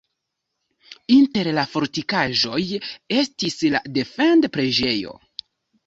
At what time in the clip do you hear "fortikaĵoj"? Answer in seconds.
1.75-2.65